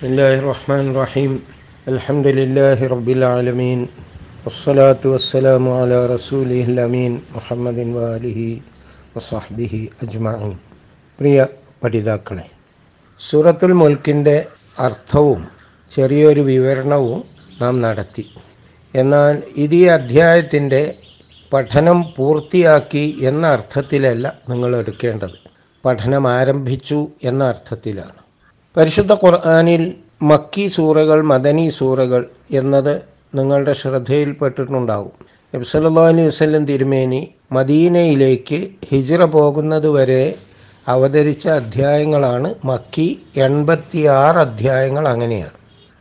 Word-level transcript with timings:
بسم 0.00 0.04
الله 0.06 0.32
الرحمن 0.36 0.84
الرحيم 0.88 1.32
الحمد 1.86 2.26
لله 2.30 2.78
رب 2.86 3.08
العالمين 3.10 3.80
والصلاة 4.44 5.02
والسلام 5.04 5.64
على 5.70 5.98
رسوله 6.06 6.64
الأمين 6.66 7.12
محمد 7.30 7.78
وآله 7.96 8.40
وصحبه 9.14 9.72
أجمعين 10.04 10.56
പ്രിയ 11.18 11.38
പഠിതാക്കളെ 11.82 12.46
സൂറത്തുൽ 13.20 13.72
മുൽക്കിൻ്റെ 13.72 14.36
അർത്ഥവും 14.78 15.40
ചെറിയൊരു 15.90 16.42
വിവരണവും 16.50 17.20
നാം 17.60 17.74
നടത്തി 17.82 18.24
എന്നാൽ 18.94 19.34
ഇത് 19.56 19.74
ഈ 19.74 19.84
അധ്യായത്തിൻ്റെ 19.94 20.82
പഠനം 21.52 21.98
പൂർത്തിയാക്കി 22.16 23.06
എന്ന 23.22 23.46
അർത്ഥത്തിലല്ല 23.48 24.26
നിങ്ങൾ 24.48 24.70
എടുക്കേണ്ടത് 24.76 25.36
പഠനം 25.84 26.24
ആരംഭിച്ചു 26.36 27.00
എന്ന 27.22 27.42
അർത്ഥത്തിലാണ് 27.52 28.19
പരിശുദ്ധ 28.77 29.13
ഖുർആാനിൽ 29.13 29.93
മക്കി 30.21 30.67
സൂറകൾ 30.67 31.21
മദനി 31.21 31.69
സൂറകൾ 31.69 32.25
എന്നത് 32.51 33.01
നിങ്ങളുടെ 33.35 33.73
ശ്രദ്ധയിൽപ്പെട്ടിട്ടുണ്ടാവും. 33.73 35.11
നബ്സല്ലാ 35.55 36.07
അലൈഹി 36.07 36.27
വസ്ലം 36.27 36.65
തിരുമേനി 36.65 37.31
മദീനയിലേക്ക് 37.51 38.69
ഹിജ്റ 38.89 39.23
പോകുന്നതുവരെ 39.23 40.35
അവതരിച്ച 40.87 41.47
അധ്യായങ്ങളാണ്. 41.47 42.55
മക്കി 42.65 43.19
എൺപത്തി 43.37 44.05
ആറ് 44.05 44.35
അധ്യായങ്ങൾ 44.35 45.07
അങ്ങനെയാണ്. 45.07 45.57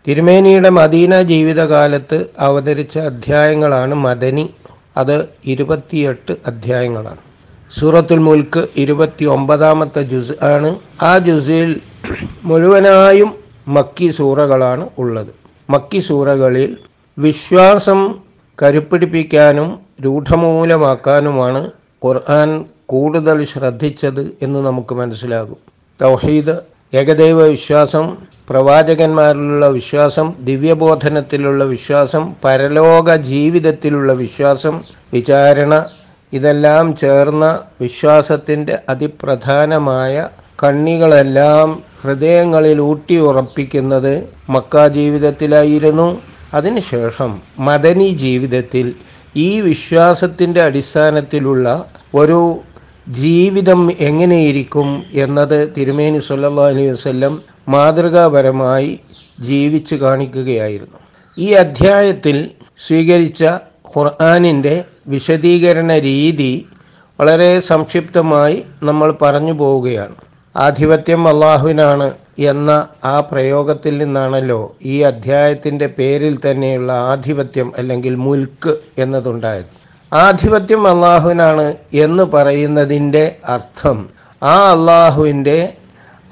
തിരുമേനിയുടെ 0.06 0.68
മദീന 0.68 1.22
ജീവിതകാലത്ത് 1.22 2.26
അവതരിച്ച 2.38 2.98
അധ്യായങ്ങളാണ് 2.98 3.94
മദനി. 3.94 4.54
അത് 4.96 5.28
ഇരുപത്തിയെട്ട് 5.44 6.36
അധ്യായങ്ങളാണ്. 6.46 7.29
സൂറത്തുൽ 7.78 8.18
മുൽക്ക് 8.18 8.68
ഇരുപത്തി 8.76 9.24
ഒമ്പതാമത്തെ 9.24 10.02
ജുസ് 10.02 10.32
ആണ്. 10.42 10.76
ആ 11.02 11.18
ജുസിൽ 11.18 11.80
മുഴുവനായും 12.44 13.34
മക്കി 13.68 14.10
സൂറകളാണ് 14.10 14.88
ഉള്ളത്. 14.98 15.32
മക്കി 15.70 15.98
സൂറകളിൽ 15.98 16.76
വിശ്വാസം 17.18 18.00
കരുപ്പിടിപ്പിക്കാനും 18.62 19.78
രൂഢമൂലമാക്കാനുമാണ് 20.04 21.70
ഖുർആൻ 22.06 22.64
കൂടുതൽ 22.86 23.44
ശ്രദ്ധിച്ചത് 23.44 24.30
എന്ന് 24.42 24.66
നമുക്ക് 24.66 24.94
മനസ്സിലാകും. 24.94 25.56
തൗഹീദ് 26.00 26.56
ഏകദൈവ 26.94 27.46
വിശ്വാസം 27.46 28.16
പ്രവാചകന്മാരിലുള്ള 28.48 29.66
വിശ്വാസം 29.68 30.32
ദിവ്യബോധനത്തിലുള്ള 30.40 31.64
വിശ്വാസം 31.64 32.34
പരലോക 32.44 33.14
ജീവിതത്തിലുള്ള 33.14 34.12
വിശ്വാസം 34.12 34.80
വിചാരണ 35.12 35.86
ഇതെല്ലാം 36.32 36.96
ചേർന്ന 36.96 37.44
വിശ്വാസത്തിന്റെ 37.80 38.74
അതിപ്രധാനമായ 38.88 40.14
കണ്ണികളെല്ലാം 40.62 41.68
ഹൃദയങ്ങളിൽ 42.02 42.80
ഊട്ടി 42.80 43.16
ഉറപ്പിക്കുന്നത് 43.28 44.12
മക്ക 44.48 44.86
ജീവിതത്തിലായിരുന്നു. 44.88 46.08
അതിനുശേഷം 46.54 47.30
മദനി 47.58 48.08
ജീവിതത്തിൽ 48.24 48.86
ഈ 49.36 49.60
വിശ്വാസത്തിന്റെ 49.60 50.60
അടിസ്ഥാനത്തിലുള്ള 50.62 51.66
ഒരു 52.14 52.40
ജീവിതം 53.18 53.80
എങ്ങനെയിരിക്കും 54.08 54.88
എന്നത് 55.24 55.58
തിരുമേനി 55.76 56.18
സല്ലാ 56.18 56.66
അലൈഹി 56.72 56.90
വസ്ല്ലം 56.90 57.34
മാതൃകാപരമായി 57.68 58.90
ജീവിച്ചു 59.48 59.94
കാണിക്കുകയായിരുന്നു. 59.94 60.98
ഈ 61.36 61.48
അധ്യായത്തിൽ 61.64 62.36
സ്വീകരിച്ച 62.86 63.42
ഖുർആാനിന്റെ 63.96 64.84
വിശദീകരണ 65.08 65.98
രീതി 65.98 66.66
വളരെ 67.20 67.60
സംക്ഷിപ്തമായി 67.60 68.64
നമ്മൾ 68.82 69.14
പറഞ്ഞു 69.22 69.52
പോവുകയാണ്. 69.52 70.14
ആധിപത്യം 70.56 71.28
അള്ളാഹുവിനാണ് 71.28 72.12
എന്ന 72.38 72.88
ആ 73.04 73.20
പ്രയോഗത്തിൽ 73.20 73.98
നിന്നാണല്ലോ 73.98 74.76
ഈ 74.82 75.00
അധ്യായത്തിന്റെ 75.00 75.86
പേരിൽ 75.86 76.38
തന്നെയുള്ള 76.38 76.92
ആധിപത്യം 76.92 77.72
അല്ലെങ്കിൽ 77.78 78.14
മുൽക്ക് 78.14 78.76
എന്നതുണ്ടായത്. 78.98 79.70
ആധിപത്യം 80.12 80.88
അള്ളാഹുവിനാണ് 80.88 81.74
എന്ന് 81.92 82.22
പറയുന്നതിന്റെ 82.22 83.36
അർത്ഥം 83.48 84.08
ആ 84.42 84.70
അള്ളാഹുവിന്റെ 84.70 85.58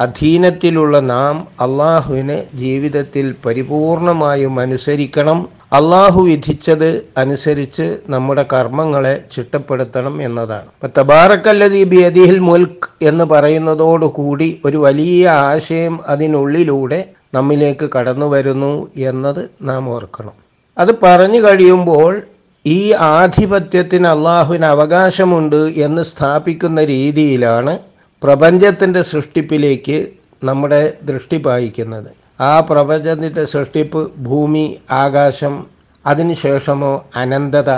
അധീനത്തിലുള്ള 0.00 1.00
നാം 1.00 1.48
അള്ളാഹുവിനെ 1.60 2.44
ജീവിതത്തിൽ 2.54 3.34
പരിപൂർണമായും 3.47 4.60
അനുസരിക്കണം. 4.60 5.48
അള്ളാഹു 5.72 6.20
വിധിച്ചത് 6.22 7.09
അനുസരിച്ച് 7.16 7.98
നമ്മുടെ 8.08 8.44
കർമ്മങ്ങളെ 8.53 9.25
ചിട്ടപ്പെടുത്തണം 9.32 10.22
എന്നതാണ്. 10.22 10.62
ഇപ്പം 10.62 10.91
തബാറക്കല്ലതി 10.98 11.84
ബിയദിഹിൽ 11.84 12.38
മുൽക്ക് 12.38 13.04
എന്ന് 13.04 13.25
പറയുന്നതോടുകൂടി 13.25 14.60
ഒരു 14.64 14.76
വലിയ 14.76 15.28
ആശയം 15.28 16.00
അതിനുള്ളിലൂടെ 16.06 17.04
നമ്മിലേക്ക് 17.34 17.91
കടന്നു 17.98 18.26
വരുന്നു 18.26 18.88
എന്നത് 18.97 19.50
നാം 19.62 19.91
ഓർക്കണം. 19.91 20.32
അത് 20.78 20.88
പറഞ്ഞു 21.03 21.41
കഴിയുമ്പോൾ 21.48 22.20
ഈ 22.66 22.92
ആധിപത്യത്തിന് 22.92 24.06
അള്ളാഹുവിന് 24.06 24.64
അവകാശമുണ്ട് 24.64 25.56
എന്ന് 25.56 26.03
സ്ഥാപിക്കുന്ന 26.03 26.84
രീതിയിലാണ് 26.84 27.78
പ്രപഞ്ചത്തിന്റെ 28.23 29.03
സൃഷ്ടിപ്പിലേക്ക് 29.03 30.06
നമ്മുടെ 30.45 30.93
ദൃഷ്ടി 31.03 31.37
പായിക്കുന്നത്. 31.37 32.11
ആ 32.41 32.61
പ്രപഞ്ചത്തിന്റെ 32.61 33.45
സൃഷ്ടിപ്പ് 33.45 34.12
ഭൂമി 34.17 34.79
ആകാശം 34.91 35.67
അതിനുശേഷമോ 36.06 37.05
അനന്തത. 37.17 37.71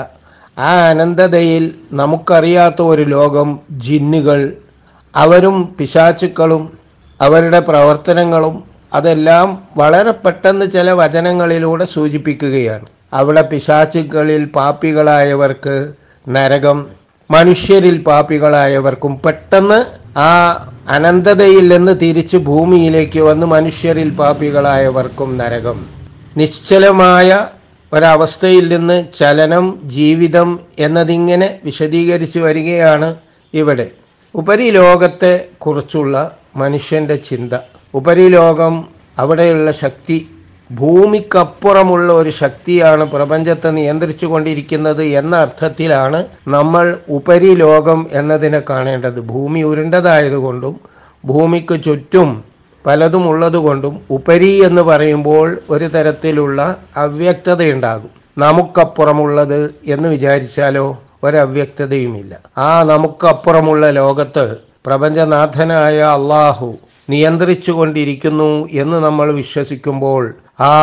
ആ 0.58 0.88
അനന്തതയിൽ 0.90 1.74
നമുക്കറിയാത്ത 1.92 2.82
ഒരു 2.82 3.02
ലോകം 3.02 3.60
ജിന്നുകൾ. 3.70 4.52
അവരും 5.14 5.74
പിശാചുക്കളും 5.78 6.78
അവരുടെ 7.20 7.60
പ്രവർത്തനങ്ങളും 7.60 8.64
അതെല്ലാം 8.92 9.62
വളരെ 9.76 10.10
പെട്ടെന്ന് 10.10 10.66
ചില 10.66 10.90
വചനങ്ങളിലൂടെ 10.90 11.84
സൂചിപ്പിക്കുകയാണ്. 11.84 12.86
അവിടെ 13.12 13.42
പിശാചുക്കളിൽ 13.42 14.44
പാപ്പികളായവർക്ക് 14.44 15.92
നരകം 16.28 16.86
മനുഷ്യരിൽ 17.30 18.02
പാപ്പികളായവർക്കും 18.02 19.20
പെട്ടെന്ന് 19.26 19.99
ആ 20.16 20.54
അനന്തതയിൽ 20.88 21.68
നിന്ന് 21.68 22.00
തിരിച്ച് 22.02 22.36
ഭൂമിയിലേക്ക് 22.36 23.20
വന്ന് 23.20 23.46
മനുഷ്യരിൽ 23.46 24.10
പാപികളായവർക്കും 24.10 25.38
നരകം. 25.38 25.86
നിശ്ചലമായ 26.36 27.46
ഒരവസ്ഥയിൽ 27.92 28.68
നിന്ന് 28.68 29.04
ചലനം 29.14 29.80
ജീവിതം 29.84 30.60
എന്നതിങ്ങനെ 30.78 31.58
വിശദീകരിച്ചു 31.64 32.38
വരികയാണ് 32.38 33.16
ഇവിടെ. 33.54 33.90
ഉപരിലോകത്തെ 34.34 35.46
കുറിച്ചുള്ള 35.58 36.36
മനുഷ്യന്റെ 36.56 37.16
ചിന്ത. 37.16 37.58
ഉപരിലോകം 37.94 38.88
അവിടെയുള്ള 39.18 39.72
ശക്തി 39.72 40.28
ഭൂമിക്കപ്പുറമുള്ള 40.70 42.12
ഒരു 42.12 42.30
ശക്തിയാണ് 42.30 43.04
പ്രപഞ്ചത്തെ 43.04 43.70
നിയന്ത്രിച്ചു 43.70 44.26
കൊണ്ടിരിക്കുന്നത് 44.26 45.02
എന്ന 45.02 45.36
അർത്ഥത്തിലാണ് 45.36 46.24
നമ്മൾ 46.48 46.98
ഉപരിലോകം 47.08 48.08
എന്നതിനെ 48.12 48.62
കാണേണ്ടത്. 48.70 49.20
ഭൂമി 49.20 49.62
ഉരുണ്ടതായതുകൊണ്ടും 49.62 50.80
ഭൂമിക്ക് 51.24 51.82
ചുറ്റും 51.82 52.44
പലതും 52.86 53.28
ഉള്ളതുകൊണ്ടും 53.28 54.00
ഉപരി 54.10 54.64
എന്ന് 54.64 54.82
പറയുമ്പോൾ 54.82 55.58
ഒരു 55.70 55.84
തരത്തിലുള്ള 55.84 56.76
അവ്യക്തതയുണ്ടാകും. 56.96 58.10
നമുക്കപ്പുറമുള്ളത് 58.38 59.74
എന്ന് 59.86 60.08
വിചാരിച്ചാലോ 60.08 60.98
ഒരവ്യക്തതയുമില്ല. 61.24 62.40
ആ 62.58 62.82
നമുക്കപ്പുറമുള്ള 62.82 63.90
ലോകത്ത് 63.90 64.56
പ്രപഞ്ചനാഥനായ 64.86 65.98
അള്ളാഹു 65.98 66.74
നിയന്ത്രിച്ചു 67.10 67.72
കൊണ്ടിരിക്കുന്നു 67.72 68.68
എന്ന് 68.72 68.96
നമ്മൾ 68.96 69.32
വിശ്വസിക്കുമ്പോൾ 69.32 70.34
ആ 70.60 70.74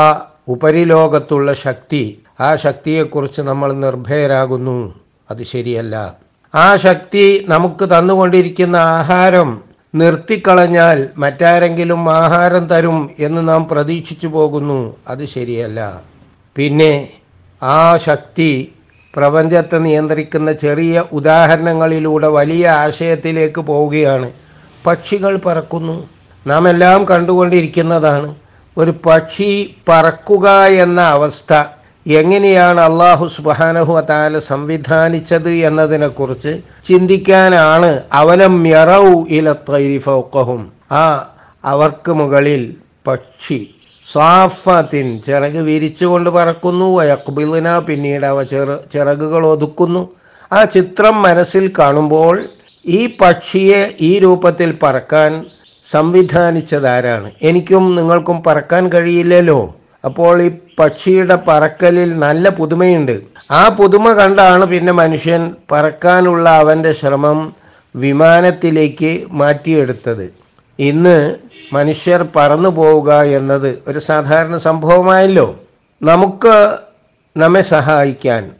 ഉപരിലോകത്തുള്ള 0.47 1.53
ശക്തി 1.53 2.19
ആ 2.39 2.55
ശക്തിയെക്കുറിച്ച് 2.55 3.41
നമ്മൾ 3.41 3.73
നിർഭയരാകുന്നു. 3.73 4.93
അത് 5.31 5.43
ശരിയല്ല. 5.43 6.15
ആ 6.55 6.75
ശക്തി 6.75 7.45
നമുക്ക് 7.49 7.85
തന്നുകൊണ്ടിരിക്കുന്ന 7.85 8.75
ആഹാരം 8.75 9.61
നിർത്തിക്കളഞ്ഞാൽ 9.95 11.09
മറ്റാരെങ്കിലും 11.17 12.11
ആഹാരം 12.11 12.67
തരും 12.67 13.09
എന്ന് 13.19 13.47
നാം 13.49 13.67
പ്രതീക്ഷിച്ചു 13.67 14.27
പോകുന്നു. 14.27 14.95
അത് 15.07 15.25
ശരിയല്ല. 15.25 16.01
പിന്നെ 16.55 17.09
ആ 17.63 17.97
ശക്തി 17.97 18.71
പ്രപഞ്ചത്തെ 19.15 19.77
നിയന്ത്രിക്കുന്ന 19.77 20.51
ചെറിയ 20.51 21.03
ഉദാഹരണങ്ങളിലൂടെ 21.11 22.27
വലിയ 22.27 22.67
ആശയത്തിലേക്ക് 22.67 23.61
പോവുകയാണ്. 23.61 24.31
പക്ഷികൾ 24.85 25.37
പറക്കുന്നു. 25.37 26.16
നാം 26.45 26.69
എല്ലാം 26.69 27.05
കണ്ടുകൊണ്ടിരിക്കുന്നതാണ്. 27.05 28.35
ഒരു 28.77 28.93
പക്ഷി 29.05 29.75
പറക്കുക 29.89 30.47
എന്ന 30.65 31.01
അവസ്ഥ 31.01 31.53
എങ്ങനെയാണ് 32.07 32.81
അള്ളാഹു 32.81 33.25
സുബാനഹു 33.25 33.93
താല 34.09 34.39
സംവിധാനിച്ചത് 34.39 35.49
എന്നതിനെക്കുറിച്ച് 35.49 36.53
ചിന്തിക്കാനാണ്. 36.87 38.01
അവലം 38.13 38.67
യറൗ 38.67 39.07
ഇലത്തൈരിഫൗക്കഹും 39.29 40.61
ആ 40.91 41.03
അവർക്ക് 41.65 42.11
മുകളിൽ 42.11 42.75
പക്ഷി 43.07 43.59
സാഫത്തിൻ 44.13 45.07
ചിറക് 45.25 45.59
വിരിച്ചുകൊണ്ട് 45.69 46.29
പറക്കുന്നു. 46.29 46.99
അക്ബിലിന 46.99 47.79
പിന്നീട് 47.79 48.25
അവ 48.25 48.43
ചെറു 48.43 48.77
ചിറകുകൾ 48.93 49.45
ഒതുക്കുന്നു. 49.47 50.09
ആ 50.53 50.63
ചിത്രം 50.63 51.21
മനസ്സിൽ 51.21 51.73
കാണുമ്പോൾ 51.79 52.45
ഈ 52.85 53.17
പക്ഷിയെ 53.21 53.81
ഈ 54.01 54.19
രൂപത്തിൽ 54.19 54.77
പറക്കാൻ 54.83 55.45
സംവിധാനിച്ചതാരാണ്? 55.91 57.31
എനിക്കും 57.41 57.95
നിങ്ങൾക്കും 57.95 58.43
പറക്കാൻ 58.47 58.89
കഴിയില്ലല്ലോ. 58.93 59.59
അപ്പോൾ 60.05 60.41
ഈ 60.41 60.49
പക്ഷിയുടെ 60.79 61.35
പറക്കലിൽ 61.47 62.19
നല്ല 62.19 62.49
പുതുമയുണ്ട്. 62.49 63.15
ആ 63.51 63.69
പുതുമ 63.69 64.13
കണ്ടാണ് 64.13 64.65
പിന്നെ 64.65 64.93
മനുഷ്യൻ 64.93 65.55
പറക്കാനുള്ള 65.71 66.49
അവന്റെ 66.49 66.91
ശ്രമം 66.93 67.53
വിമാനത്തിലേക്ക് 67.95 69.25
മാറ്റിയെടുത്തത്. 69.31 70.25
ഇന്ന് 70.79 71.35
മനുഷ്യർ 71.73 72.27
പറന്നു 72.35 72.69
പോവുക 72.69 73.11
എന്നത് 73.39 73.83
ഒരു 73.87 73.99
സാധാരണ 73.99 74.57
സംഭവമായല്ലോ. 74.57 75.47
നമുക്ക് 76.01 76.77
നമ്മെ 77.37 77.61
സഹായിക്കാൻ 77.61 78.51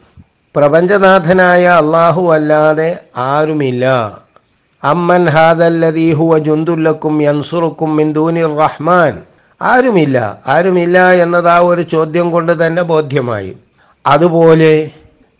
പ്രപഞ്ചനാഥനായ 0.56 1.64
അള്ളാഹു 1.64 2.22
അല്ലാതെ 2.32 2.98
ആരുമില്ല. 3.16 3.84
അമ്മൻ 4.82 5.22
ഹാദല്ലദീ 5.28 6.12
ഹുവ 6.12 6.38
ജുന്തുല്ലക്കും 6.38 7.22
യൻസുറുക്കും 7.22 7.96
മിന്ദൂനിർ 7.96 8.52
റഹ്മാൻ. 8.64 9.14
ആരുമില്ല 9.60 10.42
ആരുമില്ല 10.46 11.12
എന്നത് 11.12 11.54
ഒരു 11.70 11.82
ചോദ്യം 11.82 12.30
കൊണ്ട് 12.30 12.66
തന്നെ 12.66 12.82
ബോധ്യമായി. 12.82 13.52
അതുപോലെ 14.06 14.90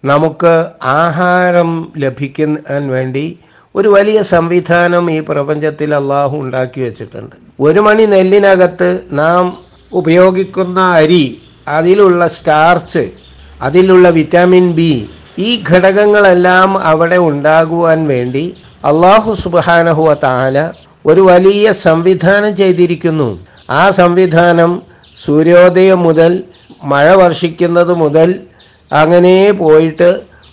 നമുക്ക് 0.04 0.54
ആഹാരം 0.84 1.70
ലഭിക്കാൻ 1.96 2.50
വേണ്ടി 2.94 3.38
ഒരു 3.74 3.88
വലിയ 3.88 4.22
സംവിധാനം 4.22 5.10
ഈ 5.10 5.20
പ്രപഞ്ചത്തിൽ 5.20 5.94
അള്ളാഹു 5.94 6.36
ഉണ്ടാക്കി 6.36 6.80
വെച്ചിട്ടുണ്ട്. 6.80 7.36
ഒരു 7.60 7.80
മണി 7.80 8.04
നെല്ലിനകത്ത് 8.04 8.90
നാം 9.12 9.44
ഉപയോഗിക്കുന്ന 9.92 10.80
അരി 11.00 11.24
അതിലുള്ള 11.68 12.26
സ്റ്റാർച്ച് 12.26 13.04
അതിലുള്ള 13.62 14.10
വിറ്റാമിൻ 14.10 14.72
ബി 14.72 14.92
ഈ 15.38 15.62
ഘടകങ്ങളെല്ലാം 15.70 16.70
അവിടെ 16.78 17.16
ഉണ്ടാകുവാൻ 17.16 18.06
വേണ്ടി 18.06 18.44
അള്ളാഹു 18.88 19.30
സുബാനഹുവ 19.44 20.10
താല 20.24 20.58
ഒരു 21.04 21.22
വലിയ 21.28 21.66
സംവിധാനം 21.86 22.52
ചെയ്തിരിക്കുന്നു. 22.56 23.28
ആ 23.70 23.82
സംവിധാനം 24.00 24.70
സൂര്യോദയം 25.16 26.00
മുതൽ 26.02 26.32
മഴ 26.84 27.06
വർഷിക്കുന്നത് 27.14 27.92
മുതൽ 28.02 28.28
അങ്ങനെ 28.90 29.36
പോയിട്ട് 29.52 30.10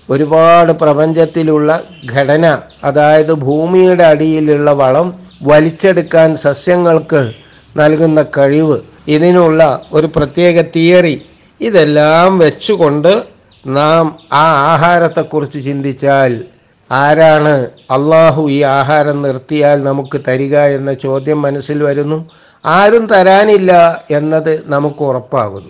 ഒരുപാട് 0.09 0.71
പ്രപഞ്ചത്തിലുള്ള 0.81 1.69
ഘടന 2.13 2.45
അതായത് 2.83 3.33
ഭൂമിയുടെ 3.45 4.05
അടിയിലുള്ള 4.13 4.71
വളം 4.73 5.07
വലിച്ചെടുക്കാൻ 5.41 6.29
സസ്യങ്ങൾക്ക് 6.45 7.21
നൽകുന്ന 7.75 8.19
കഴിവ് 8.37 8.77
ഇതിനുള്ള 9.15 9.61
ഒരു 9.93 10.07
പ്രത്യേക 10.15 10.57
തിയറി 10.75 11.15
ഇതെല്ലാം 11.61 12.31
വെച്ചുകൊണ്ട് 12.39 13.13
നാം 13.65 14.05
ആ 14.33 14.45
ആഹാരത്തെക്കുറിച്ച് 14.73 15.59
ചിന്തിച്ചാൽ 15.63 16.33
ആരാണ് 16.91 17.69
അള്ളാഹു 17.91 18.49
ഈ 18.49 18.61
ആഹാരം 18.61 19.21
നിർത്തിയാൽ 19.21 19.83
നമുക്ക് 19.83 20.21
തരിക 20.27 20.57
എന്ന 20.57 20.93
ചോദ്യം 20.93 21.41
മനസ്സിൽ 21.41 21.83
വരുന്നു. 21.83 22.29
ആരും 22.65 23.05
തരാനില്ല 23.05 24.03
എന്നത് 24.11 24.63
നമുക്ക് 24.65 25.03
ഉറപ്പാകുന്നു. 25.03 25.69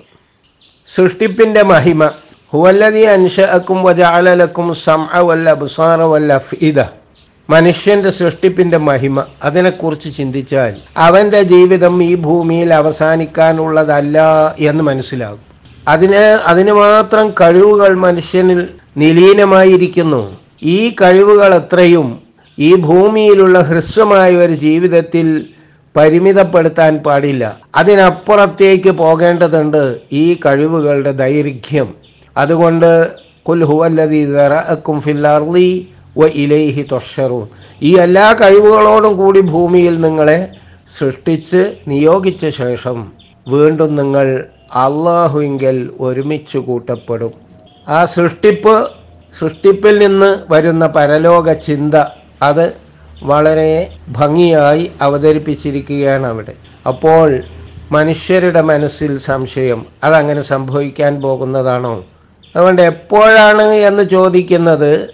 സൃഷ്ടിപ്പിന്റെ 0.95 1.63
മഹിമ. 1.63 2.11
ഹുവല്ലതി 2.53 3.01
അൻഷഅക്കും 3.01 3.83
വജാലലക്കും 3.83 4.73
സംഅ 4.73 5.19
വല്ല 5.19 5.49
അബ്സാറ 5.49 6.01
വല്ല 6.01 6.37
ഫീദ 6.37 6.79
മനുഷ്യന്റെ 7.49 8.09
സൃഷ്ടിപ്പിന്റെ 8.09 8.77
മഹിമ. 8.77 9.25
അതിനെക്കുറിച്ച് 9.43 10.17
ചിന്തിച്ചാൽ 10.17 10.75
അവന്റെ 10.97 11.41
ജീവിതം 11.43 12.03
ഈ 12.03 12.15
ഭൂമിയിൽ 12.15 12.73
അവസാനിക്കാനുള്ളതല്ല 12.73 14.17
എന്ന് 14.59 14.83
മനസ്സിലാകും. 14.83 15.43
അതിന് 15.87 16.39
അതിന് 16.45 16.73
മാത്രം 16.73 17.33
കഴിവുകൾ 17.41 17.93
മനുഷ്യനിൽ 17.95 18.69
നിലീനമായിരിക്കുന്നു. 18.97 20.44
ഈ 20.73 20.77
കഴിവുകൾ 21.01 21.51
എത്രയും 21.61 22.07
ഈ 22.57 22.69
ഭൂമിയിലുള്ള 22.87 23.57
ഹ്രസ്വമായ 23.69 24.29
ഒരു 24.45 24.55
ജീവിതത്തിൽ 24.65 25.27
പരിമിതപ്പെടുത്താൻ 25.95 26.93
പാടില്ല. 27.05 27.43
അതിനപ്പുറത്തേക്ക് 27.75 28.91
പോകേണ്ടതുണ്ട് 29.01 29.83
ഈ 30.21 30.25
കഴിവുകളുടെ 30.45 31.11
ദൈർഘ്യം. 31.23 31.89
അതുകൊണ്ട് 32.35 32.91
കുൽ 33.47 33.61
ഹുവല്ലദീ 33.69 34.21
ദറഅക്കും 34.25 34.97
ഫിൽ 35.05 35.23
അർളി 35.27 35.69
വ 36.17 36.27
ഇലൈഹി 36.43 36.83
തൊഷറൂൻ 36.91 37.45
ഈ 37.89 37.91
എല്ലാ 38.05 38.27
കഴിവുകളോടും 38.41 39.13
കൂടി 39.21 39.41
ഭൂമിയിൽ 39.53 39.95
നിങ്ങളെ 40.05 40.39
സൃഷ്ടിച്ച് 40.97 41.61
നിയോഗിച്ച 41.87 42.45
ശേഷം 42.61 42.97
വീണ്ടും 43.53 43.91
നിങ്ങൾ 43.95 44.27
അള്ളാഹുവിങ്കൽ 44.85 45.77
ഒരുമിച്ച് 45.99 46.57
കൂട്ടപ്പെടും. 46.67 47.33
ആ 47.87 47.99
സൃഷ്ടിപ്പ് 48.15 48.75
സൃഷ്ടിപ്പിൽ 49.35 49.99
നിന്ന് 49.99 50.37
വരുന്ന 50.49 50.87
പരലോക 50.87 51.53
ചിന്ത 51.53 51.95
അത് 52.41 52.73
വളരെ 53.23 53.91
ഭംഗിയായി 54.09 54.91
അവതരിപ്പിച്ചിരിക്കുകയാണ് 55.01 56.27
അവിടെ. 56.27 56.53
അപ്പോൾ 56.87 57.39
മനുഷ്യരുടെ 57.91 58.61
മനസ്സിൽ 58.61 59.17
സംശയം 59.17 59.85
അതങ്ങനെ 60.03 60.41
സംഭവിക്കാൻ 60.41 61.21
പോകുന്നതാണോ? 61.21 62.05
അതുകൊണ്ട് 62.55 62.81
എപ്പോഴാണ് 62.81 63.61
എന്ന് 63.61 64.03
ചോദിക്കുന്നത് 64.03 65.09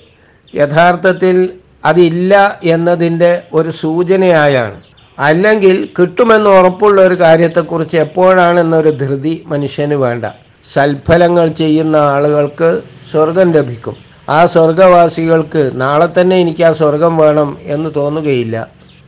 യഥാർത്ഥത്തിൽ 0.56 1.50
അതില്ല 1.86 2.60
എന്നതിന്റെ 2.64 3.44
ഒരു 3.54 3.70
സൂചനയായാണ്. 3.70 4.82
അല്ലെങ്കിൽ 5.20 5.90
കിട്ടുമെന്ന് 6.00 6.50
ഉറപ്പുള്ള 6.50 7.02
ഒരു 7.02 7.14
കാര്യത്തെക്കുറിച്ച് 7.14 7.98
എപ്പോഴാണെന്നൊരു 7.98 8.90
ധൃതി 8.90 9.44
മനുഷ്യന് 9.46 9.94
വേണ്ട. 9.94 10.26
സൽഫലങ്ങൾ 10.64 11.48
ചെയ്യുന്ന 11.48 11.96
ആളുകൾക്ക് 11.96 12.82
സ്വർഗം 13.12 13.52
ലഭിക്കും. 13.52 14.11
ആ 14.36 14.40
സ്വർഗവാസികൾക്ക് 14.54 15.62
നാളെ 15.82 16.08
തന്നെ 16.18 16.36
എനിക്ക് 16.44 16.64
ആ 16.64 16.72
സ്വർഗം 16.82 17.14
വേണം 17.18 17.50
എന്ന് 17.76 17.90
തോന്നുകയില്ല. 17.96 18.56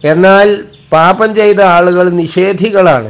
എന്നാൽ 0.04 0.48
പാപം 0.94 1.30
ചെയ്ത 1.36 1.62
ആളുകൾ 1.76 2.06
നിഷേധികളാണ്. 2.22 3.10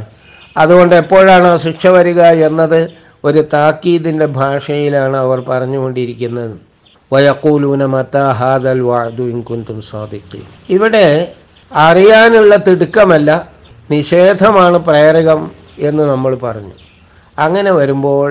അതുകൊണ്ട് 0.56 0.94
എപ്പോഴാണ് 1.02 1.46
ആ 1.46 1.56
ശിക്ഷ 1.56 1.86
വരിക 1.96 2.20
എന്നത് 2.48 2.80
ഒരു 3.24 3.40
താക്കീതിന്റെ 3.52 4.26
ഭാഷയിലാണ് 4.40 5.16
അവർ 5.16 5.38
പറഞ്ഞുകൊണ്ടിരിക്കുന്നത്. 5.50 6.54
വയക്കൂലൂന 7.12 7.84
മത്താഹാദൽ 7.96 8.80
വാദു 8.90 9.24
ഇൻകുന്തും 9.34 9.78
സാധിക്കും 9.90 10.46
ഇവിടെ 10.76 11.06
അറിയാനുള്ള 11.72 12.54
തിടുക്കമല്ല 12.56 13.30
നിഷേധമാണ് 13.90 14.78
പ്രേരകം 14.78 15.40
എന്ന് 15.78 16.04
നമ്മൾ 16.12 16.32
പറഞ്ഞു. 16.46 16.74
അങ്ങനെ 17.38 17.70
വരുമ്പോൾ 17.72 18.30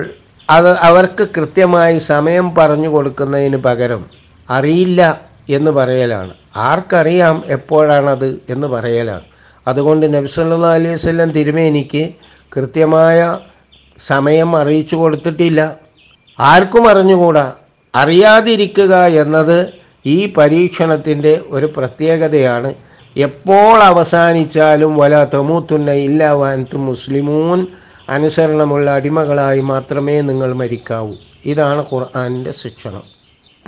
അത് 0.50 0.70
അവർക്ക് 0.70 1.28
കൃത്യമായി 1.36 1.98
സമയം 1.98 2.54
പറഞ്ഞു 2.54 2.88
കൊടുക്കുന്നതിന് 2.88 3.56
പകരം 3.56 4.06
അറിയില്ല 4.50 5.20
എന്ന് 5.50 5.70
പറയലാണ്. 5.70 6.34
ആർക്കറിയാം 6.56 7.42
എപ്പോഴാണത് 7.46 8.42
എന്ന് 8.50 8.66
പറയലാണ്. 8.66 9.22
അതുകൊണ്ട് 9.68 10.14
നബിസല്ലാ 10.14 10.70
അലൈഹി 10.70 11.08
വല്ലം 11.08 11.30
തിരുമേനിക്ക് 11.30 12.08
കൃത്യമായ 12.56 13.38
സമയം 13.98 14.56
അറിയിച്ചു 14.56 14.96
കൊടുത്തിട്ടില്ല. 14.96 15.76
ആർക്കും 16.40 16.88
അറിഞ്ഞുകൂടാ. 16.88 17.52
അറിയാതിരിക്കുക 17.94 19.06
എന്നത് 19.06 19.68
ഈ 20.06 20.32
പരീക്ഷണത്തിന്റെ 20.32 21.40
ഒരു 21.50 21.72
പ്രത്യേകതയാണ്. 21.76 22.74
എപ്പോൾ 23.16 23.78
അവസാനിച്ചാലും 23.78 24.96
വല 24.96 25.24
തൊമൂത്തുന്ന 25.24 25.90
ഇല്ല 25.90 26.30
വാൻതു 26.30 26.76
മുസ്ലിമൂൻ 26.76 27.66
അനുസരണമുള്ള 28.08 28.90
അടിമകളായി 28.90 29.60
മാത്രമേ 29.60 30.20
നിങ്ങൾ 30.20 30.52
മരിക്കാവൂ. 30.52 31.12
ഇതാണ് 31.44 31.84
ഖുർആാനിന്റെ 31.94 32.52
ശിക്ഷണം. 32.52 33.02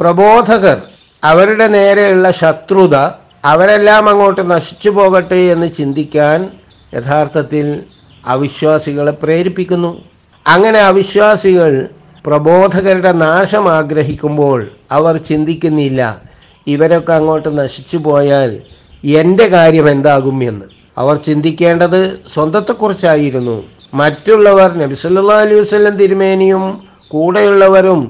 പ്രബോധകർ 0.01 0.83
അവരുടെ 1.25 1.67
നേരെയുള്ള 1.67 2.31
ശത്രുത 2.31 2.97
അവരെല്ലാം 3.45 4.09
അങ്ങോട്ട് 4.09 4.51
നശിച്ചു 4.51 4.91
പോകട്ടെ 4.91 5.35
എന്ന് 5.35 5.73
ചിന്തിക്കാൻ 5.73 6.51
യഥാർത്ഥത്തിൽ 6.95 7.83
അവിശ്വാസികളെ 8.27 9.13
പ്രേരിപ്പിക്കുന്നു. 9.13 10.05
അങ്ങനെ 10.47 10.79
അവിശ്വാസികൾ 10.79 11.89
പ്രബോധകരുടെ 12.27 13.13
നാശം 13.13 13.73
ആഗ്രഹിക്കുമ്പോൾ 13.73 14.71
അവർ 14.91 15.17
ചിന്തിക്കുന്നില്ല 15.17 16.23
ഇവരൊക്കെ 16.67 17.13
അങ്ങോട്ട് 17.13 17.59
നശിച്ചു 17.59 17.97
പോയാൽ 17.97 18.63
എന്റെ 19.05 19.47
കാര്യം 19.47 19.91
എന്താകും 19.91 20.43
എന്ന്. 20.43 20.65
അവർ 20.99 21.17
ചിന്തിക്കേണ്ടത് 21.17 22.21
സ്വന്തത്തെക്കുറിച്ചായിരുന്നു. 22.29 23.76
മറ്റുള്ളവർ 23.97 24.71
നബിസല്ലാ 24.79 25.37
അലൈഹി 25.41 25.61
വസ്ലം 25.61 25.97
തിരുമേനിയും 25.97 26.65
കൂടെയുള്ളവരും 27.09 28.01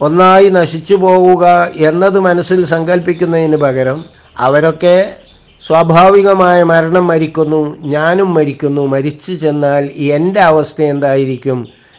ഒന്നായി 0.00 0.48
നശിച്ചു 0.48 0.94
പോവുക 0.94 1.44
എന്നത് 1.76 2.20
മനസ്സിൽ 2.20 2.64
സങ്കല്പിക്കുന്നതിന് 2.64 3.56
പകരം 3.56 4.04
അവരൊക്കെ 4.38 4.96
സ്വാഭാവികമായ 5.62 6.62
മരണം 6.62 7.06
മരിക്കുന്നു 7.06 7.76
ഞാനും 7.84 8.34
മരിക്കുന്നു 8.34 8.86
മരിച്ചു 8.86 9.32
ചെന്നാൽ 9.32 9.84
എന്റെ 10.16 10.40
അവസ്ഥ 10.40 10.82
എന്തായിരിക്കും? 10.82 11.58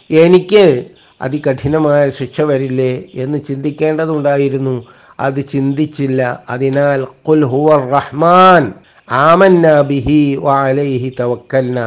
എനിക്ക് 0.09 0.85
അതികഠിനമായ 1.21 2.09
ശിക്ഷ 2.09 2.41
വരില്ലേ 2.41 3.03
എന്ന് 3.15 3.39
ചിന്തിക്കേണ്ടതുണ്ടായിരുന്നു. 3.43 4.75
അത് 5.19 5.39
ചിന്തിച്ചില്ല. 5.49 6.21
അതിനാൽ 6.49 7.01
ഖുൽ 7.29 7.43
ഹുവർ 7.45 7.81
റഹ്മാൻ. 7.91 8.73
ആമന്ന 9.11 9.81
ബിഹി 9.81 10.35
വഅലൈഹി 10.39 11.15
തവക്കൽന. 11.19 11.79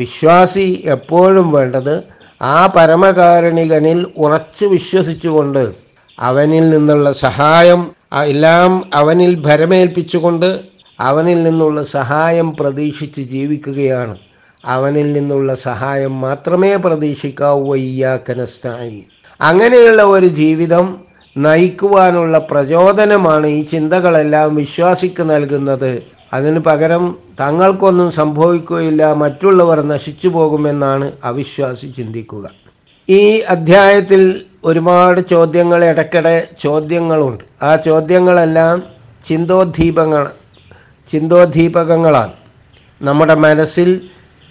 വിശ്വാസി 0.00 0.66
എപ്പോഴും 0.94 1.48
വേണ്ടത് 1.52 1.94
ആ 2.42 2.58
പരമകാരുണികനിൽ 2.66 4.00
ഉറച്ചു 4.16 4.66
വിശ്വസിച്ചുകൊണ്ട് 4.66 5.64
അവനിൽ 6.18 6.64
നിന്നുള്ള 6.70 7.08
സഹായം 7.26 7.80
എല്ലാം 8.26 8.70
അവനിൽ 8.94 9.32
ഭരമേൽപ്പിച്ചുകൊണ്ട് 9.46 10.50
അവനിൽ 11.00 11.38
നിന്നുള്ള 11.42 11.80
സഹായം 11.98 12.48
പ്രതീക്ഷിച്ച് 12.60 13.22
ജീവിക്കുകയാണ്. 13.34 14.16
അവനിൽ 14.64 15.08
നിന്നുള്ള 15.12 15.50
സഹായം 15.68 16.14
മാത്രമേ 16.20 16.72
പ്രതീക്ഷിക്കാവൂ 16.76 17.62
വയ്യാക്കനസ്തായി 17.72 19.00
അങ്ങനെയുള്ള 19.40 20.02
ഒരു 20.14 20.28
ജീവിതം 20.40 20.86
നയിക്കുവാനുള്ള 21.36 22.36
പ്രചോദനമാണ് 22.50 23.46
ഈ 23.46 23.60
ചിന്തകളെല്ലാം 23.72 24.48
വിശ്വാസിക്ക് 24.54 25.22
നൽകുന്നത്. 25.30 25.92
അതിന് 26.32 26.58
പകരം 26.58 27.16
തങ്ങൾക്കൊന്നും 27.40 28.10
സംഭവിക്കുകയില്ല 28.10 29.14
മറ്റുള്ളവർ 29.14 29.80
നശിച്ചു 29.82 30.28
പോകുമെന്നാണ് 30.28 31.12
അവിശ്വാസി 31.24 31.86
ചിന്തിക്കുക. 31.96 32.50
ഈ 33.08 33.40
അധ്യായത്തിൽ 33.40 34.40
ഒരുപാട് 34.64 35.20
ചോദ്യങ്ങൾ 35.20 35.84
ഇടയ്ക്കിടെ 35.84 36.48
ചോദ്യങ്ങളുണ്ട്. 36.60 37.44
ആ 37.62 37.76
ചോദ്യങ്ങളെല്ലാം 37.76 38.82
ചിന്തോദ്ദീപങ്ങൾ 39.24 40.30
ചിന്തോദ്ദീപകങ്ങളാണ്. 41.10 42.32
നമ്മുടെ 43.02 43.34
മനസ്സിൽ 43.34 44.00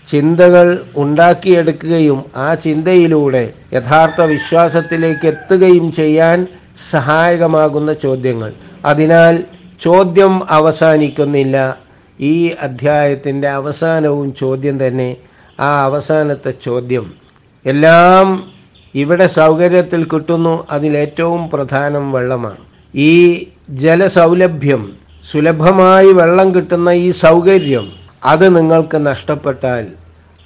ചിന്തകൾ 0.07 0.67
ഉണ്ടാക്കിയെടുക്കുകയും 0.97 2.23
ആ 2.35 2.53
ചിന്തയിലൂടെ 2.53 3.53
യഥാർത്ഥ 3.73 4.21
വിശ്വാസത്തിലേക്ക് 4.21 5.27
എത്തുകയും 5.27 5.91
ചെയ്യാൻ 5.91 6.47
സഹായകമാകുന്ന 6.89 7.93
ചോദ്യങ്ങൾ. 7.93 8.53
അതിനാൽ 8.85 9.43
ചോദ്യം 9.81 10.51
അവസാനിക്കുന്നില്ല. 10.51 11.77
ഈ 12.21 12.47
അധ്യായത്തിന്റെ 12.59 13.49
അവസാനവും 13.49 14.33
ചോദ്യം 14.33 14.87
തന്നെ 14.87 15.17
ആ 15.59 15.83
അവസാനത്തെ 15.83 16.53
ചോദ്യം. 16.65 17.13
എല്ലാം 17.65 18.49
ഇവിടെ 18.95 19.27
സൗകര്യത്തിൽ 19.27 20.03
കിട്ടുന്നു. 20.03 20.67
അതിലേറ്റവും 20.71 21.49
പ്രധാനം 21.49 22.11
വെള്ളമാണ്. 22.11 22.57
ഈ 22.95 23.47
ജലസൗലഭ്യം 23.69 24.93
സുലഭമായി 25.31 26.11
വെള്ളം 26.13 26.55
കിട്ടുന്ന 26.55 26.89
ഈ 26.89 27.11
സൗകര്യം 27.11 27.91
അത് 28.25 28.57
നിങ്ങൾക്ക് 28.57 29.05
നഷ്ടപ്പെട്ടാൽ 29.07 29.87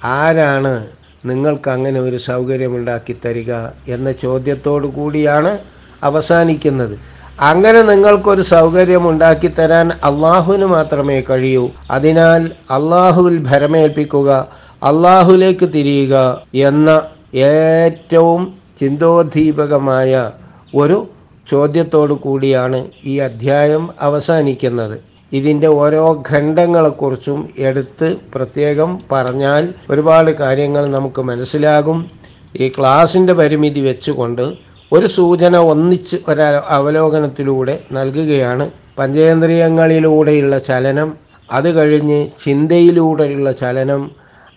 ആരാണ് 0.04 0.86
നിങ്ങൾക്ക് 1.26 1.68
അങ്ങനെ 1.70 2.00
ഒരു 2.00 2.16
സൗകര്യമുണ്ടാക്കി 2.16 3.16
തരിക 3.24 3.52
എന്ന 3.88 4.12
ചോദ്യത്തോടു 4.12 4.86
കൂടിയാണ് 4.86 5.58
അവസാനിക്കുന്നത്. 6.02 6.98
അങ്ങനെ 7.40 7.82
നിങ്ങൾക്കൊരു 7.82 8.42
സൗകര്യം 8.42 9.08
ഉണ്ടാക്കി 9.08 9.46
തരാൻ 9.46 9.90
അള്ളാഹുവിന് 9.90 10.64
മാത്രമേ 10.64 11.20
കഴിയൂ. 11.20 11.70
അതിനാൽ 11.90 12.50
അള്ളാഹുവിൽ 12.70 13.38
ഭരമേൽപ്പിക്കുക 13.38 14.48
അള്ളാഹുലേക്ക് 14.82 15.66
തിരിയുക 15.74 16.42
എന്ന 16.54 17.02
ഏറ്റവും 17.34 18.54
ചിന്തോദ്ദീപകമായ 18.80 20.30
ഒരു 20.74 21.06
ചോദ്യത്തോടു 21.48 22.14
കൂടിയാണ് 22.14 22.86
ഈ 23.04 23.18
അധ്യായം 23.18 23.90
അവസാനിക്കുന്നത്. 24.00 25.00
ഇതിന്റെ 25.32 25.66
ഓരോ 25.66 26.22
ഖണ്ഡങ്ങളെക്കുറിച്ചും 26.30 27.48
എടുത്ത് 27.58 28.16
പ്രത്യേകം 28.34 29.00
പറഞ്ഞാൽ 29.12 29.74
ഒരുപാട് 29.90 30.30
കാര്യങ്ങൾ 30.30 30.86
നമുക്ക് 30.86 31.22
മനസ്സിലാകും. 31.22 32.10
ഈ 32.60 32.68
ക്ലാസിന്റെ 32.68 33.32
പരിമിതി 33.32 33.80
വെച്ചുകൊണ്ട് 33.80 34.63
ഒരു 34.92 35.06
സൂചന 35.06 35.56
ഒന്നിച്ച് 35.56 36.16
ഒരു 36.28 36.40
അവലോകനത്തിലൂടെ 36.68 37.80
നൽകുകയാണ്. 37.92 38.70
പഞ്ചേന്ദ്രിയങ്ങളിലൂടെയുള്ള 38.98 40.58
ചലനം 40.58 41.14
അത് 41.52 41.70
കഴിഞ്ഞ് 41.70 42.26
ചിന്തയിലൂടെയുള്ള 42.38 43.52
ചലനം 43.52 44.10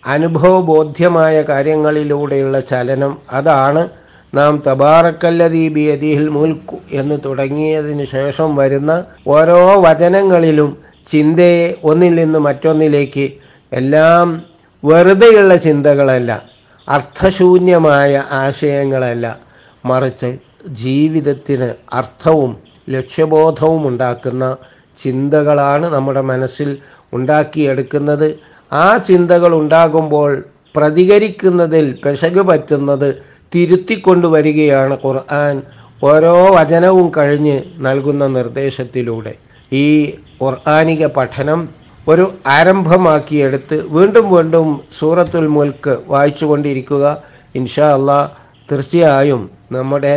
അനുഭവബോധ്യമായ 0.06 1.42
കാര്യങ്ങളിലൂടെയുള്ള 1.42 2.60
ചലനം 2.60 3.18
അതാണ് 3.32 3.88
നാം 4.34 4.62
തബാറക്കല്ലദീ 4.66 5.90
അതിഹിൽ 5.90 6.28
മുൽക്കു 6.28 6.76
എന്ന് 6.92 7.20
തുടങ്ങിയതിന് 7.24 8.04
ശേഷം 8.04 8.56
വരുന്ന 8.56 9.04
ഓരോ 9.26 9.80
വചനങ്ങളിലും 9.80 10.76
ചിന്തയെ 11.06 11.74
ഒന്നിൽ 11.84 12.14
നിന്ന് 12.14 12.38
മറ്റൊന്നിലേക്ക് 12.38 13.30
എല്ലാം 13.72 14.42
വെറുതെയുള്ള 14.84 15.56
ചിന്തകളല്ല 15.56 16.42
അർത്ഥശൂന്യമായ 16.88 18.22
ആശയങ്ങളല്ല. 18.32 19.47
മറിച്ച് 19.84 20.38
ജീവിതത്തിന് 20.68 21.74
അർത്ഥവും 21.92 22.56
ലക്ഷ്യബോധവും 22.90 23.88
ഉണ്ടാക്കുന്ന 23.88 24.56
ചിന്തകളാണ് 24.98 25.86
നമ്മുടെ 25.86 26.20
മനസ്സിൽ 26.20 26.78
ഉണ്ടാക്കിയെടുക്കുന്നത്. 27.12 28.38
ആ 28.72 28.96
ചിന്തകൾ 28.96 29.54
ഉണ്ടാകുമ്പോൾ 29.54 30.44
പ്രതികരിക്കുന്നതിൽ 30.76 31.98
പെശക് 32.04 32.42
പറ്റുന്നത് 32.42 33.14
തിരുത്തിക്കൊണ്ടുവരികയാണ് 33.54 34.98
ഖുർആൻ. 35.04 35.62
ഓരോ 36.04 36.54
വചനവും 36.54 37.12
കഴിഞ്ഞ് 37.16 37.60
നൽകുന്ന 37.78 38.26
നിർദ്ദേശത്തിലൂടെ. 38.26 39.34
ഈ 39.72 40.14
ഖുർആാനിക 40.42 41.06
പഠനം 41.06 41.68
ഒരു 42.08 42.34
ആരംഭമാക്കിയെടുത്ത് 42.46 43.86
വീണ്ടും 43.88 44.30
വീണ്ടും 44.34 44.80
സൂറത്തുൽ 44.92 45.46
മുൽക്ക് 45.46 45.98
വായിച്ചുകൊണ്ടിരിക്കുക. 46.06 47.22
ഇൻഷാ 47.54 47.94
അള്ളാ 47.94 48.30
തീർച്ചയായും 48.72 49.42
നമ്മുടെ 49.72 50.16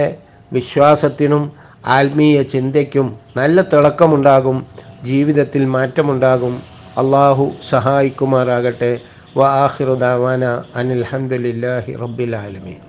വിശ്വാസത്തിനും 0.53 1.43
ആത്മീയ 1.85 2.43
ചിന്തയ്ക്കും 2.43 3.07
നല്ല 3.37 3.61
തിളക്കമുണ്ടാകും. 3.61 4.57
ജീവിതത്തിൽ 5.03 5.65
മാറ്റമുണ്ടാകും. 5.65 6.53
അള്ളാഹു 6.97 7.51
സഹായിക്കുമാറാകട്ടെ. 7.69 8.91
വ 9.37 9.41
ആഹിറുദാവാന 9.65 10.45
അനിൽഹമുല്ലാഹി 10.75 11.91
റബ്ബിൽ 12.03 12.35
ആലമീൻ. 12.35 12.81